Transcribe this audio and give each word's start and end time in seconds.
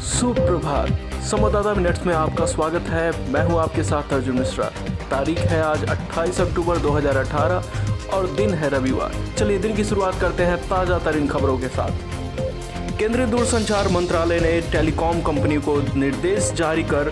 सुप्रभात। 0.00 0.88
संवाददाता 1.22 1.72
मिनट्स 1.74 2.06
में 2.06 2.14
आपका 2.14 2.44
स्वागत 2.46 2.82
है। 2.82 3.32
मैं 3.32 3.42
हूँ 3.44 3.58
आपके 3.60 3.82
साथ 3.82 4.12
अर्जुन 4.12 4.38
मिश्रा। 4.38 4.64
तारीख 5.10 5.38
है 5.38 5.60
आज 5.62 5.84
28 5.84 6.40
अक्टूबर 6.40 6.78
2018 6.78 8.14
और 8.14 8.26
दिन 8.26 8.54
है 8.54 8.68
रविवार। 8.68 9.14
चलिए 9.38 9.58
दिन 9.58 9.76
की 9.76 9.84
शुरुआत 9.84 10.20
करते 10.20 10.42
हैं 10.42 10.56
ताज़ा 10.68 10.98
तरीन 10.98 11.26
खबरों 11.28 11.58
के 11.58 11.68
साथ। 11.68 12.98
केंद्रीय 12.98 13.26
दूरसंचार 13.26 13.88
मंत्रालय 13.88 14.40
ने 14.40 14.60
टेलीकॉम 14.72 15.20
कंपनी 15.20 15.56
को 15.56 15.76
निर्देश 15.96 16.52
जारी 16.52 16.82
कर 16.82 17.10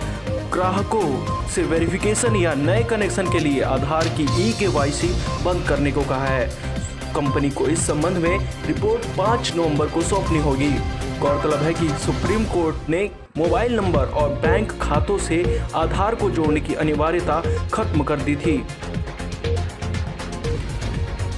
ग्राहकों 0.53 1.47
से 1.47 1.63
वेरिफिकेशन 1.63 2.35
या 2.35 2.53
नए 2.53 2.83
कनेक्शन 2.83 3.31
के 3.31 3.39
लिए 3.39 3.61
आधार 3.61 4.07
की 4.17 4.49
ई 4.49 4.51
के 4.59 4.67
बंद 5.45 5.67
करने 5.67 5.91
को 5.91 6.01
कहा 6.01 6.25
है। 6.25 6.47
कंपनी 7.15 7.49
को 7.49 7.67
इस 7.67 7.87
संबंध 7.87 8.17
में 8.17 8.37
रिपोर्ट 8.67 9.05
5 9.17 9.53
नवंबर 9.55 9.87
को 9.87 10.01
सौंपनी 10.01 10.39
होगी। 10.39 10.75
गौरतलब 11.19 11.63
है 11.63 11.73
कि 11.73 11.87
सुप्रीम 11.99 12.43
कोर्ट 12.45 12.89
ने 12.89 13.09
मोबाइल 13.37 13.75
नंबर 13.75 14.11
और 14.19 14.29
बैंक 14.41 14.71
खातों 14.81 15.17
से 15.17 15.43
आधार 15.75 16.15
को 16.15 16.29
जोड़ने 16.29 16.59
की 16.59 16.73
अनिवार्यता 16.73 17.41
खत्म 17.73 18.03
कर 18.03 18.19
दी 18.19 18.35
थी। 18.35 18.57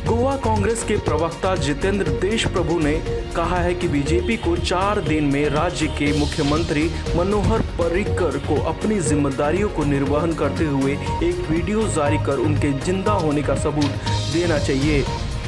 गोवा 0.08 0.36
कांग्रेस 0.36 0.84
के 0.84 0.98
प्रवक्ता 0.98 1.56
जितेंद्र 1.56 2.12
देश 2.22 2.46
प्रभु 2.48 2.78
ने 2.80 2.94
कहा 3.36 3.58
है 3.58 3.74
कि 3.74 3.88
बीजेपी 3.88 4.38
को 4.38 4.56
चार 4.58 5.00
दिन 5.02 5.24
में 5.24 5.50
राज्य 5.50 5.88
के 5.98 6.12
मुख्यमंत्री 6.20 6.84
मनोहर 7.16 7.62
पर्रिकर 7.80 8.38
को 8.48 8.62
अपनी 8.70 9.00
जिम्मेदारियों 9.00 9.70
को 9.70 9.84
निर्वहन 9.84 10.34
करते 10.34 10.66
हुए 10.66 10.94
एक 11.24 11.46
वीडियो 11.50 11.88
जारी 11.88 12.18
कर 12.18 12.40
उनके 12.40 12.72
ज़िंदा 12.80 13.14
होने 13.26 13.44
का 13.44 13.56
सबूत 13.56 14.10
देना 14.34 14.58
चाहिए। 14.60 15.04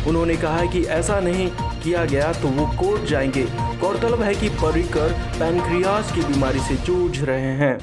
उन्होंने 0.08 0.36
कहा 0.38 0.66
कि 0.66 0.84
ऐसा 0.92 1.20
नहीं 1.20 1.48
किया 1.84 2.06
गया 2.06 2.32
तो 2.34 2.48
वो 2.48 2.66
कोर्ट 2.78 3.04
जाएँगे। 3.04 3.46
गौरतलब 3.84 4.22
है 4.22 4.34
कि 4.36 4.50
पर्रिकर 4.50 5.10
पैनक्रियाज 5.40 6.12
की 6.12 6.22
बीमारी 6.22 6.60
से 6.60 6.76
जूझ 6.76 7.24
रहे 7.24 7.52
हैं। 7.58 7.78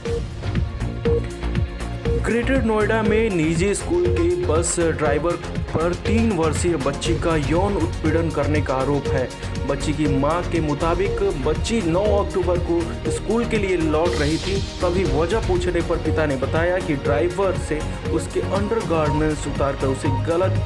ग्रेटर 2.25 2.63
नोएडा 2.63 3.03
में 3.03 3.31
निजी 3.31 3.75
स्कूल 3.75 4.07
के 4.07 4.29
बस 4.47 4.75
ड्राइवर 4.81 5.33
पर 5.75 5.95
तीन 6.07 6.33
वर्षीय 6.33 6.77
बच्ची 6.77 7.19
का 7.19 7.37
यौन 7.37 7.77
उत्पीड़न 7.77 8.31
करने 8.31 8.63
का 8.63 8.75
आरोप 8.75 9.09
है। 9.09 9.29
बच्ची 9.69 9.93
की 9.93 10.07
माँ 10.17 10.43
के 10.43 10.61
मुताबिक, 10.61 11.23
बच्ची 11.47 11.83
9 11.83 12.05
अक्टूबर 12.25 12.59
को 12.71 12.81
स्कूल 13.11 13.45
के 13.45 13.59
लिए 13.59 13.77
लौट 13.77 14.21
रही 14.21 14.39
थी। 14.39 14.61
तभी 14.83 15.05
वजह 15.21 15.49
पूछने 15.49 15.81
पर 15.81 16.05
पिता 16.05 16.27
ने 16.27 16.37
बताया 16.37 16.79
कि 16.79 16.95
ड्राइवर 16.95 17.59
से 17.69 17.81
उसके 18.13 18.41
अंडर 18.41 18.87
गार्मेंट्स 18.89 19.47
उतार 19.47 19.73
कर 19.73 19.87
उसे 19.87 20.09
गलत 20.27 20.63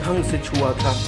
ढंग 0.00 0.24
से 0.24 0.38
छुआ 0.38 0.72
था। 0.72 1.00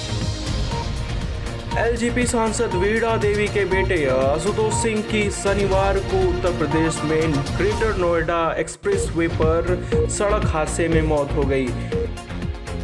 एलजीपी 1.78 2.26
सांसद 2.26 2.74
वीणा 2.74 3.16
देवी 3.22 3.46
के 3.46 3.64
बेटे 3.64 3.96
आशुतोष 4.10 4.74
सिंह 4.74 5.00
की 5.02 5.22
शनिवार 5.30 5.98
को 6.02 6.20
उत्तर 6.28 6.56
प्रदेश 6.58 7.00
में 7.04 7.32
ग्रेटर 7.32 7.96
नोएडा 7.96 8.38
एक्सप्रेसवे 8.58 9.26
पर 9.32 10.08
सड़क 10.10 10.46
हादसे 10.46 10.86
में 10.88 11.00
मौत 11.02 11.32
हो 11.32 11.42
गई। 11.42 11.66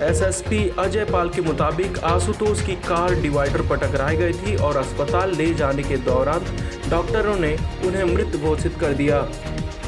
एसएसपी 0.02 0.60
अजय 0.78 1.04
पाल 1.04 1.28
के 1.28 1.40
मुताबिक 1.40 1.98
आशुतोष 2.04 2.66
की 2.66 2.74
कार 2.82 3.14
डिवाइडर 3.22 3.66
पर 3.68 3.78
टकराई 3.78 4.16
गई 4.16 4.32
थी 4.32 4.56
और 4.58 4.76
अस्पताल 4.76 5.34
ले 5.36 5.52
जाने 5.54 5.82
के 5.82 5.96
दौरान 6.04 6.44
डॉक्टरों 6.90 7.36
ने 7.36 7.56
उन्हें 7.86 8.04
मृत 8.04 8.36
घोषित 8.36 8.76
कर 8.80 8.92
दिया। 8.92 9.26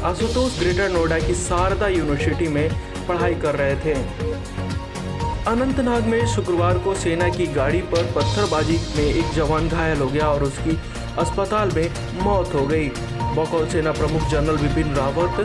आशुतोष 0.04 0.58
ग्रेटर 0.60 0.88
नोएडा 0.88 1.18
की 1.18 1.34
शारदा 1.44 1.88
यूनिवर्सिटी 1.88 2.48
में 2.48 2.68
पढ़ाई 3.08 3.34
कर 3.34 3.54
रहे 3.54 3.76
थे। 3.76 4.63
अनंतनाग 5.48 6.04
में 6.04 6.26
शुक्रवार 6.26 6.78
को 6.78 6.94
सेना 6.94 7.28
की 7.28 7.46
गाड़ी 7.46 7.80
पर 7.80 8.04
पत्थरबाजी 8.12 8.76
में 8.96 9.04
एक 9.04 9.32
जवान 9.34 9.68
घायल 9.68 9.98
हो 9.98 10.06
गया 10.06 10.28
और 10.28 10.42
उसकी 10.42 10.76
अस्पताल 11.18 11.70
में 11.70 11.90
मौत 12.22 12.54
हो 12.54 12.66
गई। 12.66 12.88
बकौल 13.36 13.66
सेना 13.68 13.92
प्रमुख 13.92 14.28
जनरल 14.28 14.56
विपिन 14.56 14.94
रावत, 14.94 15.44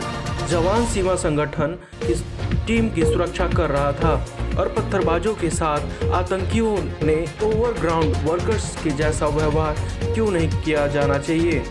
जवान 0.50 0.86
सीमा 0.86 1.14
संगठन 1.14 1.76
इस 2.10 2.22
टीम 2.66 2.88
की 2.88 3.04
सुरक्षा 3.04 3.46
कर 3.48 3.70
रहा 3.70 3.92
था 3.92 4.14
और 4.58 4.68
पत्थरबाजों 4.68 5.34
के 5.34 5.50
साथ 5.50 6.04
आतंकियों 6.12 6.76
ने 7.06 7.16
ओवरग्राउंड 7.42 8.16
वर्कर्स 8.24 8.74
के 8.84 8.90
जैसा 8.90 9.26
व्यवहार 9.28 9.76
क्यों 10.14 10.30
नहीं 10.30 10.48
किया 10.62 10.86
जाना 10.86 11.18
चाहिए? 11.18 11.62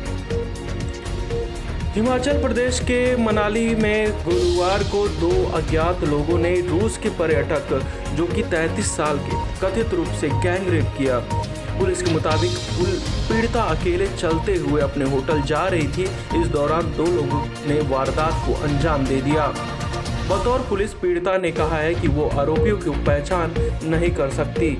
हिमाचल 1.89 2.41
प्रदेश 2.41 2.79
के 2.79 3.15
मनाली 3.15 3.75
में 3.75 4.11
गुरुवार 4.23 4.83
को 4.83 5.07
दो 5.07 5.51
अज्ञात 5.51 6.03
लोगों 6.03 6.37
ने 6.37 6.53
रूस 6.61 6.97
के 6.97 7.09
पर्यटक, 7.09 7.73
जो 8.15 8.25
कि 8.25 8.43
33 8.43 8.91
साल 8.97 9.17
के, 9.17 9.37
कथित 9.59 9.93
रूप 9.93 10.07
से 10.07 10.29
गैंग 10.29 10.69
रेप 10.69 10.93
किया। 10.97 11.19
पुलिस 11.79 12.01
के 12.01 12.11
मुताबिक 12.11 12.51
पीड़िता 13.29 13.61
अकेले 13.61 14.07
चलते 14.07 14.55
हुए 14.55 14.81
अपने 14.81 15.05
होटल 15.05 15.41
जा 15.41 15.67
रही 15.67 15.87
थी। 15.87 16.03
इस 16.41 16.47
दौरान 16.47 16.81
दो 16.81 17.05
लोगों 17.05 17.43
ने 17.67 17.79
वारदात 17.89 18.47
को 18.47 18.61
अंजाम 18.63 19.05
दे 19.05 19.21
दिया। 19.21 19.47
बतौर 20.29 20.65
पुलिस 20.69 20.93
पीड़िता 20.93 21.37
ने 21.37 21.51
कहा 21.51 21.77
है 21.77 21.95
कि 21.95 22.07
वो 22.07 22.29
आरोपियों 22.29 22.77
की 22.77 22.89
पहचान 22.89 23.53
नहीं 23.83 24.11
कर 24.11 24.29
सकती। 24.29 24.77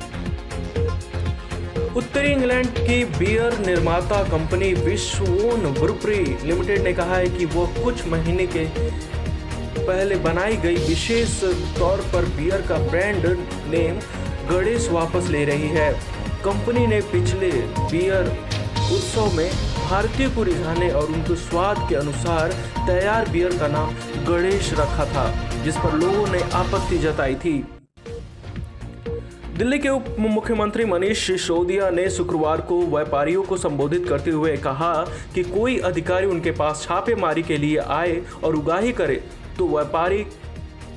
उत्तरी 1.98 2.32
इंग्लैंड 2.32 2.68
की 2.68 3.04
बियर 3.18 3.58
निर्माता 3.60 4.22
कंपनी 4.24 4.74
विश्वोन 4.74 5.62
ब्रुपरी 5.74 6.24
लिमिटेड 6.44 6.82
ने 6.82 6.92
कहा 6.94 7.16
है 7.16 7.30
कि 7.30 7.46
वो 7.46 7.66
कुछ 7.78 8.06
महीने 8.08 8.46
के 8.48 8.66
पहले 9.80 10.16
बनाई 10.16 10.58
गई 10.58 10.76
विशेष 10.88 11.40
तौर 11.78 12.02
पर 12.14 12.26
बियर 12.38 12.62
का 12.62 12.78
ब्रांड 12.90 13.26
नेम 13.72 14.00
गणेश 14.50 14.88
वापस 14.90 15.30
ले 15.30 15.44
रही 15.46 15.70
है। 15.70 15.92
कंपनी 16.46 16.86
ने 16.88 17.02
पिछले 17.12 17.50
बियर 17.50 18.30
उत्सव 18.94 19.34
में 19.38 19.50
भारतीय 19.80 20.30
को 20.30 20.44
रिझाने 20.44 20.90
और 20.92 21.08
उनके 21.08 21.36
स्वाद 21.40 21.86
के 21.90 21.96
अनुसार 21.96 22.52
तैयार 22.88 23.30
बियर 23.30 23.58
का 23.58 23.68
नाम 23.68 23.96
गणेश 24.26 24.72
रखा 24.74 25.06
था, 25.06 25.28
जिस 25.64 25.78
पर 25.78 25.94
लोगों 25.96 26.28
ने 26.28 26.42
आपत्ति 26.54 26.98
जताई 26.98 27.36
थी। 27.36 27.58
दिल्ली 29.60 29.78
के 29.80 29.90
उप 29.90 30.06
मुख्यमंत्री 30.20 30.84
मनीष 30.86 31.26
सिसोदिया 31.28 31.90
ने 31.90 32.10
शुक्रवार 32.10 32.62
को 32.62 32.80
व्यापारियों 32.86 33.42
को 33.44 33.58
संबोधित 33.58 34.08
करते 34.10 34.32
हुए 34.32 34.56
कहा 34.58 34.94
कि 35.34 35.44
कोई 35.44 35.78
अधिकारी 35.80 36.28
उनके 36.28 36.52
पास 36.52 36.84
छापेमारी 36.84 37.44
के 37.44 37.58
लिए 37.58 37.78
आए 37.78 38.22
और 38.44 38.56
उगाही 38.56 38.92
करे 38.92 39.22
तो 39.58 39.68
व्यापारी 39.68 40.24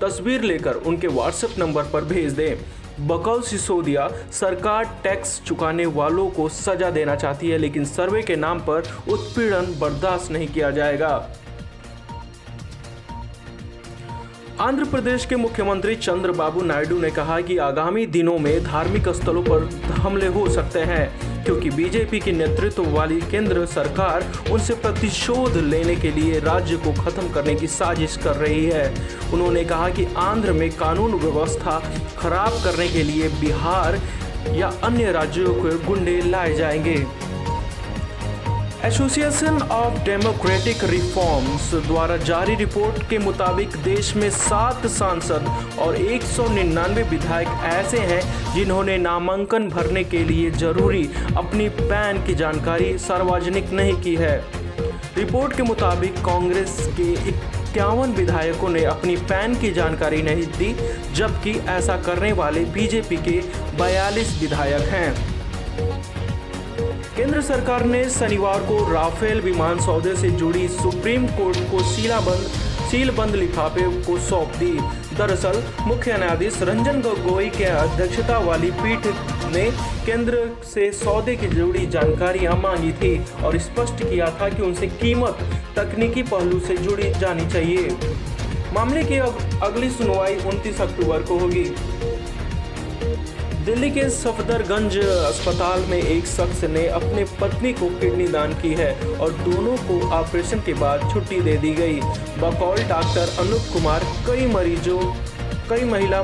तस्वीर 0.03 0.43
लेकर 0.43 0.75
उनके 0.87 1.09
व्हाट्सएप 1.09 1.59
नंबर 1.59 1.91
पर 1.93 2.05
भेज 2.05 2.33
दें। 2.33 3.07
बकौल 3.09 3.43
सिसोदिया, 3.43 4.09
सरकार 4.33 5.01
टैक्स 5.05 5.41
चुकाने 5.47 5.87
वालों 5.99 6.31
को 6.31 6.49
सजा 6.49 6.91
देना 6.91 7.15
चाहती 7.17 7.49
है, 7.49 7.59
लेकिन 7.59 7.85
सर्वे 7.85 8.23
के 8.23 8.37
नाम 8.37 8.61
पर 8.61 8.95
उत्पीड़न 9.09 9.75
बर्दाश्त 9.81 10.31
नहीं 10.33 10.49
किया 10.49 10.71
जाएगा। 10.71 11.17
आंध्र 14.61 14.85
प्रदेश 14.85 15.25
के 15.27 15.37
मुख्यमंत्री 15.37 15.95
चंद्रबाबू 15.97 16.63
नायडू 16.63 16.99
ने 17.01 17.11
कहा 17.11 17.41
कि 17.41 17.57
आगामी 17.59 18.07
दिनों 18.07 18.39
में 18.39 18.65
धार्मिक 18.65 19.09
स्थलों 19.09 19.43
पर 19.43 19.65
हमले 19.93 20.27
हो 20.27 20.49
सकते 20.49 20.81
हैं, 20.81 21.45
क्योंकि 21.45 21.71
बीजेपी 21.71 22.21
की 22.21 22.33
नेतृत्व 22.33 22.91
वाली 22.91 23.21
केंद्र 23.21 23.65
सरकार 23.67 24.27
उनसे 24.51 24.75
प्रतिशोध 24.75 25.57
लेने 25.57 25.97
के 25.97 26.11
लिए 26.11 26.41
राज्य 26.41 26.77
को 26.77 26.93
खत्म 27.03 27.29
करने 27.29 27.55
की 27.55 27.67
साजिश 27.67 28.17
कर 28.17 28.37
रही 28.37 28.65
है। 28.65 28.95
उन्होंने 29.33 29.65
कहा 29.65 29.89
कि 29.89 30.07
आंध्र 30.17 30.53
में 30.53 30.71
कानून 30.71 31.15
व्यवस्था 31.15 31.83
खराब 32.19 32.63
करने 32.65 32.89
के 32.89 33.03
लिए 33.03 33.29
बिहार 33.41 34.01
या 34.55 34.73
अन्य 34.85 35.13
राज्यों 35.13 35.55
के 35.55 35.77
गुंडे 35.85 36.21
लाए 36.21 36.55
जाएँगे। 36.55 36.97
एसोसिएशन 38.85 39.61
ऑफ़ 39.63 39.99
डेमोक्रेटिक 40.05 40.83
रिफॉर्म्स 40.85 41.71
द्वारा 41.87 42.17
जारी 42.29 42.55
रिपोर्ट 42.55 43.03
के 43.11 43.19
मुताबिक 43.19 43.77
देश 43.83 44.15
में 44.17 44.29
सात 44.31 44.87
सांसद 44.87 45.45
और 45.81 45.97
एक 45.97 46.23
सौ 46.23 46.47
निन्यानवे 46.49 47.03
विधायक 47.11 47.49
ऐसे 47.65 47.99
हैं 48.11 48.55
जिन्होंने 48.55 48.97
नामांकन 48.99 49.69
भरने 49.69 50.03
के 50.05 50.25
लिए 50.25 50.51
ज़रूरी 50.51 51.05
अपनी 51.37 51.69
पैन 51.71 52.25
की 52.27 52.35
जानकारी 52.35 52.97
सार्वजनिक 52.99 53.71
नहीं 53.73 53.95
की 54.03 54.15
है। 54.17 54.37
रिपोर्ट 55.17 55.57
के 55.57 55.63
मुताबिक 55.63 56.19
कांग्रेस 56.25 56.77
के 56.97 57.13
इक्यावन 57.31 58.13
विधायकों 58.13 58.69
ने 58.69 58.85
अपनी 58.87 59.17
पैन 59.17 59.55
की 59.55 59.73
जानकारी 59.73 60.23
नहीं 60.23 60.47
दी, 60.59 60.75
जबकि 61.15 61.53
ऐसा 61.71 61.97
करने 62.03 62.33
वाले 62.33 62.65
बीजेपी 62.75 63.17
के 63.29 63.41
बयालीस 63.79 64.41
विधायक 64.41 64.89
हैं। 64.89 66.22
केंद्र 67.17 67.43
सरकार 67.43 67.85
ने 67.85 68.11
शनिवार 68.11 68.59
को 68.59 68.93
राफेल 68.93 69.41
विमान 69.41 69.81
सौदे 69.81 70.17
से 70.17 70.31
जुड़ी 70.31 70.69
सुप्रीम 70.69 71.27
कोर्ट 71.27 71.59
को 71.59 71.83
सीलाबंद 71.83 72.47
सीलबंद 72.91 73.35
लिफाफे 73.35 74.03
को 74.03 74.19
सौंप 74.19 74.49
दी। 74.49 74.73
दरअसल, 75.17 75.63
मुख्य 75.81 76.17
न्यायाधीश 76.17 76.63
रंजन 76.63 77.01
गोगोई 77.01 77.51
के 77.51 77.65
अध्यक्षता 77.65 78.39
वाली 78.39 78.71
पीठ 78.71 78.99
ने 79.57 79.71
केंद्र 80.07 80.51
से 80.75 80.93
सौदे 80.93 81.37
की 81.37 81.47
जुड़ी 81.47 81.87
जानकारियाँ 81.87 82.53
मांगी 82.53 82.93
थी 82.93 83.25
और 83.45 83.59
स्पष्ट 83.59 83.95
किया 83.95 84.27
था 84.41 84.49
कि 84.49 84.63
उनसे 84.63 84.87
कीमत, 84.87 85.39
तकनीकी 85.77 86.23
पहलू 86.23 86.61
से 86.61 86.77
जुड़ी 86.77 87.11
जानी 87.15 87.51
चाहिए। 87.51 87.97
मामले 88.75 89.05
की 89.05 89.17
अगली 89.63 89.91
सुनवाई 89.91 90.37
29 90.37 90.81
अक्टूबर 90.81 91.23
को 91.23 91.39
होगी। 91.39 91.75
दिल्ली 93.65 93.91
के 93.91 94.09
सफदरगंज 94.11 94.97
अस्पताल 94.99 95.81
में 95.91 95.97
एक 95.97 96.27
शख्स 96.27 96.63
ने 96.67 96.87
अपने 96.91 97.25
पत्नी 97.41 97.73
को 97.73 97.89
किडनी 98.01 98.27
दान 98.29 98.53
की 98.55 98.73
है 98.75 98.91
और 99.17 99.33
दोनों 99.41 99.77
को 99.81 100.01
ऑपरेशन 100.13 100.61
के 100.61 100.75
बाद 100.75 101.09
छुट्टी 101.13 101.41
दे 101.41 101.57
दी 101.57 101.71
गई। 101.75 102.01
बकौल 102.41 102.83
डॉक्टर 102.85 103.35
अनूप 103.41 103.73
कुमार, 103.73 104.05
कई 104.27 104.47
मरीजों, 104.47 104.99
कई 105.71 105.85
महिला 105.85 106.23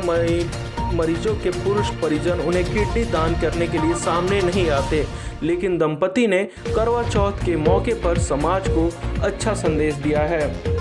मरीजों 0.94 1.34
के 1.34 1.50
पुरुष 1.60 1.90
परिजन 2.02 2.40
उन्हें 2.40 2.64
किडनी 2.64 3.04
दान 3.12 3.40
करने 3.40 3.66
के 3.66 3.78
लिए 3.78 3.94
सामने 4.00 4.40
नहीं 4.42 4.68
आते, 4.72 5.04
लेकिन 5.42 5.78
दंपति 5.78 6.26
ने 6.26 6.42
करवा 6.74 7.02
चौथ 7.10 7.44
के 7.44 7.56
मौके 7.58 7.94
पर 8.02 8.18
समाज 8.24 8.68
को 8.68 8.90
अच्छा 9.22 9.54
संदेश 9.56 9.94
दिया 9.96 10.20
है। 10.26 10.77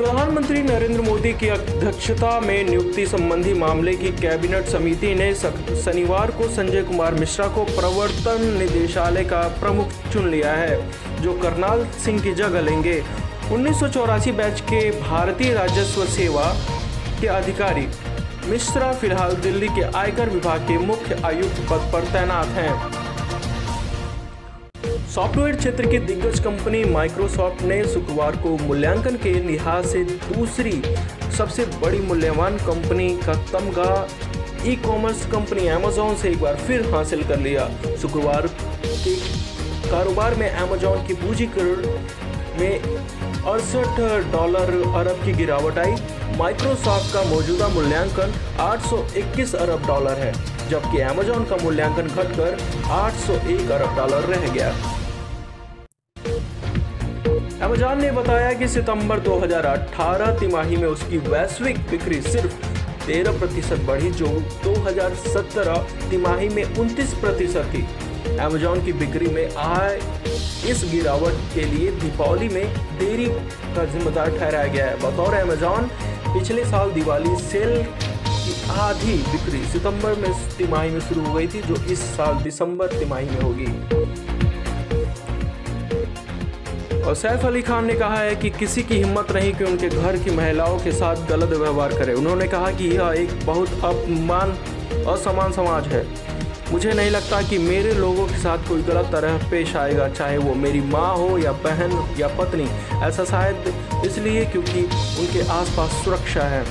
प्रधानमंत्री 0.00 0.62
नरेंद्र 0.62 1.02
मोदी 1.02 1.32
की 1.32 1.48
अध्यक्षता 1.48 2.28
में 2.40 2.64
नियुक्ति 2.64 3.04
संबंधी 3.06 3.52
मामले 3.54 3.92
की 3.94 4.10
कैबिनेट 4.12 4.66
समिति 4.66 5.14
ने 5.14 5.32
शनिवार 5.34 6.30
को 6.30 6.48
संजय 6.48 6.82
कुमार 6.82 7.14
मिश्रा 7.14 7.46
को 7.46 7.64
प्रवर्तन 7.70 8.44
निदेशालय 8.58 9.24
का 9.24 9.42
प्रमुख 9.58 9.92
चुन 10.12 10.28
लिया 10.30 10.52
है, 10.52 11.22
जो 11.22 11.32
करनाल 11.32 11.84
सिंह 12.04 12.20
की 12.22 12.32
जगह 12.32 12.60
लेंगे। 12.60 13.02
उन्नीस 13.52 13.80
सौ 13.80 13.88
चौरासी 13.88 14.32
बैच 14.32 14.60
के 14.70 14.80
भारतीय 15.00 15.52
राजस्व 15.54 16.04
सेवा 16.06 16.46
के 17.20 17.26
अधिकारी 17.26 17.86
मिश्रा 18.46 18.92
फ़िलहाल 18.92 19.36
दिल्ली 19.42 19.68
के 19.68 19.82
आयकर 19.98 20.28
विभाग 20.28 20.60
के 20.60 20.78
मुख्य 20.86 21.22
आयुक्त 21.24 21.60
पद 21.70 21.90
पर 21.92 22.12
तैनात 22.12 22.58
हैं। 22.58 22.99
सॉफ्टवेयर 25.10 25.56
क्षेत्र 25.56 25.86
की 25.86 25.98
दिग्गज 25.98 26.38
कंपनी 26.40 26.82
माइक्रोसॉफ्ट 26.84 27.62
ने 27.62 27.82
शुक्रवार 27.84 28.36
को 28.36 28.50
मूल्यांकन 28.58 29.16
के 29.22 29.32
लिहाज 29.46 29.86
से 29.86 30.02
दूसरी 30.04 30.72
सबसे 31.36 31.64
बड़ी 31.82 31.98
मूल्यवान 32.00 32.56
कंपनी 32.58 33.08
का 33.16 33.34
तमगा 33.52 34.08
ई 34.66 34.74
कॉमर्स 34.76 35.24
कंपनी 35.26 35.66
अमेजोन 35.68 36.14
से 36.16 36.28
एक 36.28 36.40
बार 36.40 36.56
फिर 36.56 36.86
हासिल 36.94 37.22
कर 37.22 37.38
लिया। 37.38 37.68
शुक्रवार 38.02 38.46
के 38.84 39.14
कारोबार 39.90 40.34
में 40.34 40.48
अमेजोन 40.50 41.06
की 41.06 41.14
पूंजी 41.14 41.46
पूंजीकरण 41.46 42.60
में 42.60 42.80
अड़सठ 43.50 44.00
डॉलर 44.32 44.72
अरब 44.96 45.24
की 45.24 45.32
गिरावट 45.32 45.78
आई। 45.78 45.92
माइक्रोसॉफ्ट 46.38 47.12
का 47.14 47.22
मौजूदा 47.30 47.68
मूल्यांकन 47.68 48.32
821 48.60 49.54
अरब 49.56 49.86
डॉलर 49.86 50.18
है, 50.18 50.32
जबकि 50.70 51.00
अमेजोन 51.00 51.44
का 51.44 51.56
मूल्यांकन 51.62 52.08
घटकर 52.08 52.58
801 52.92 53.70
अरब 53.70 53.96
डॉलर 53.96 54.34
रह 54.34 54.48
गया। 54.52 54.72
अमेजॉन 57.62 58.00
ने 58.00 58.10
बताया 58.10 58.52
कि 58.52 58.68
सितंबर 58.68 59.20
2018 59.20 60.38
तिमाही 60.40 60.76
में 60.76 60.86
उसकी 60.88 61.18
वैश्विक 61.18 61.78
बिक्री 61.78 62.20
सिर्फ़ 62.22 62.54
13 63.06 63.38
प्रतिशत 63.38 63.80
बढ़ी, 63.86 64.10
जो 64.10 64.26
2017 64.64 65.76
तिमाही 66.10 66.48
में 66.48 66.62
29 66.62 67.12
प्रतिशत 67.14 67.70
थी। 67.74 67.82
अमेजॉन 68.36 68.84
की 68.84 68.92
बिक्री 68.92 69.26
में 69.26 69.56
आए 69.56 69.96
इस 70.70 70.84
गिरावट 70.92 71.34
के 71.54 71.64
लिए 71.64 71.90
दीपावली 71.90 72.48
में 72.48 72.74
देरी 72.98 73.26
का 73.76 73.84
जिम्मेदार 73.84 74.38
ठहराया 74.38 74.72
गया 74.72 74.86
है। 74.86 74.96
बतौर 74.96 75.34
अमेजॉन, 75.34 75.90
पिछले 76.34 76.64
साल 76.64 76.90
दिवाली 76.90 77.36
सेल 77.36 77.82
की 77.84 78.70
आधी 78.80 79.16
बिक्री 79.32 79.64
सितंबर 79.66 80.14
में 80.14 80.32
तिमाही 80.58 80.90
में 80.90 81.00
शुरू 81.00 81.26
हो 81.26 81.34
गई 81.34 81.46
थी, 81.46 81.62
जो 81.62 81.74
इस 81.74 82.00
साल 82.16 82.42
दिसंबर 82.42 82.98
तिमाही 82.98 83.30
में 83.30 83.40
होगी। 83.40 83.66
और 87.10 87.16
सैफ 87.16 87.44
अली 87.46 87.62
खान 87.62 87.84
ने 87.84 87.94
कहा 87.94 88.16
है 88.16 88.34
कि 88.36 88.50
किसी 88.50 88.82
की 88.82 88.94
हिम्मत 88.94 89.30
नहीं 89.32 89.52
कि 89.54 89.64
उनके 89.64 89.88
घर 89.88 90.16
की 90.16 90.30
महिलाओं 90.30 90.78
के 90.78 90.92
साथ 90.92 91.16
गलत 91.28 91.48
व्यवहार 91.48 91.92
करे। 91.92 92.12
उन्होंने 92.12 92.46
कहा 92.48 92.70
कि 92.70 92.84
यह 92.84 93.14
एक 93.18 93.46
बहुत 93.46 93.84
अपमान, 93.84 94.50
असमान 95.08 95.52
समाज 95.52 95.86
है। 95.86 96.04
मुझे 96.72 96.92
नहीं 96.92 97.10
लगता 97.10 97.40
कि 97.42 97.58
मेरे 97.58 97.94
लोगों 97.94 98.26
के 98.26 98.38
साथ 98.38 98.68
कोई 98.68 98.82
गलत 98.82 99.08
तरह 99.12 99.50
पेश 99.50 99.74
आएगा, 99.76 100.08
चाहे 100.08 100.38
वो 100.38 100.54
मेरी 100.54 100.80
माँ 100.80 101.16
हो 101.16 101.38
या 101.38 101.52
बहन 101.52 102.16
या 102.18 102.28
पत्नी। 102.28 102.68
ऐसा 103.02 103.24
शायद 103.24 103.74
इसलिए 104.06 104.44
क्योंकि 104.44 104.84
उनके 105.20 105.48
आसपास 105.48 106.04
सुरक्षा 106.04 106.42
है। 106.42 106.64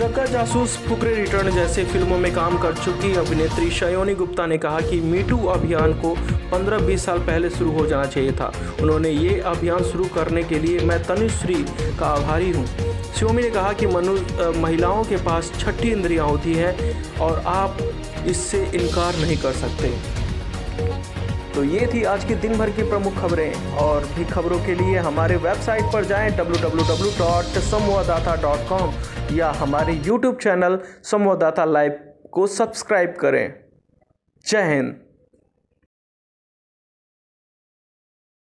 चक्का 0.00 0.24
जासूस 0.24 0.76
फुकरे 0.78 1.14
रिटर्न 1.14 1.50
जैसे 1.54 1.84
फ़िल्मों 1.84 2.18
में 2.18 2.32
काम 2.34 2.56
कर 2.58 2.74
चुकी 2.74 3.12
अभिनेत्री 3.14 3.70
शयोनी 3.70 4.14
गुप्ता 4.14 4.46
ने 4.46 4.56
कहा 4.58 4.80
कि 4.80 5.00
मीटू 5.00 5.36
अभियान 5.46 5.92
को 5.94 6.14
15-20 6.52 7.04
साल 7.06 7.18
पहले 7.18 7.50
शुरू 7.50 7.72
हो 7.72 7.84
जाना 7.86 8.04
चाहिए 8.04 8.32
था। 8.32 8.50
उन्होंने 8.82 9.10
ये 9.10 9.38
अभियान 9.46 9.82
शुरू 9.84 10.04
करने 10.14 10.42
के 10.42 10.58
लिए 10.58 10.78
मैं 10.86 10.98
तनुश्री 11.04 11.62
का 11.98 12.06
आभारी 12.06 12.50
हूँ। 12.50 12.66
शिवमी 13.18 13.42
ने 13.42 13.50
कहा 13.50 13.72
कि 13.72 13.86
मनु 13.86 14.16
महिलाओं 14.60 15.04
के 15.04 15.16
पास 15.24 15.52
छठी 15.58 15.90
इंद्रियाँ 15.90 16.28
होती 16.28 16.54
हैं 16.54 17.18
और 17.20 17.42
आप 17.46 17.78
इससे 18.26 18.64
इनकार 18.74 19.16
नहीं 19.16 19.36
कर 19.36 19.52
सकते। 19.54 19.92
तो 21.60 21.64
ये 21.64 21.90
थी 21.94 22.04
आज 22.04 22.24
की 22.24 22.34
दिन 22.34 22.58
भर 22.58 22.70
की 22.70 22.82
प्रमुख 22.82 23.14
खबरें। 23.14 23.76
और 23.76 24.04
भी 24.04 24.24
खबरों 24.24 24.66
के 24.66 24.74
लिए 24.74 24.98
हमारे 24.98 25.36
वेबसाइट 25.36 25.84
पर 25.92 26.04
जाएँ 26.04 26.36
www.samwadata.com 26.36 28.92
या 29.32 29.50
हमारे 29.50 29.92
यूट्यूब 29.92 30.36
चैनल 30.36 30.80
संवाददाता 31.02 31.64
लाइव 31.64 31.98
को 32.32 32.46
सब्सक्राइब 32.46 33.14
करें। 33.20 33.54
जय 34.46 34.74
हिंद। 34.74 35.09